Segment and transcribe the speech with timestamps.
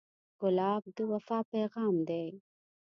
[0.41, 2.27] ګلاب د وفا پیغام دی.